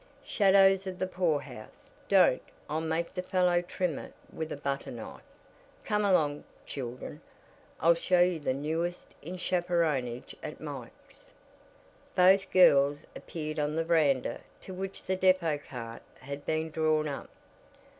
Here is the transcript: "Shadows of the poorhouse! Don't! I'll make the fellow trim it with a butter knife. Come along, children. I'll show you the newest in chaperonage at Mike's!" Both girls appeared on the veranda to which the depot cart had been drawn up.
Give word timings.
"Shadows 0.25 0.87
of 0.87 0.97
the 0.97 1.05
poorhouse! 1.05 1.91
Don't! 2.09 2.41
I'll 2.67 2.81
make 2.81 3.13
the 3.13 3.21
fellow 3.21 3.61
trim 3.61 3.99
it 3.99 4.13
with 4.33 4.51
a 4.51 4.57
butter 4.57 4.89
knife. 4.89 5.21
Come 5.85 6.03
along, 6.03 6.43
children. 6.65 7.21
I'll 7.79 7.93
show 7.93 8.21
you 8.21 8.39
the 8.39 8.55
newest 8.55 9.13
in 9.21 9.37
chaperonage 9.37 10.35
at 10.41 10.59
Mike's!" 10.59 11.29
Both 12.15 12.51
girls 12.51 13.05
appeared 13.15 13.59
on 13.59 13.75
the 13.75 13.83
veranda 13.85 14.39
to 14.61 14.73
which 14.73 15.03
the 15.03 15.15
depot 15.15 15.59
cart 15.59 16.01
had 16.21 16.47
been 16.47 16.71
drawn 16.71 17.07
up. 17.07 17.29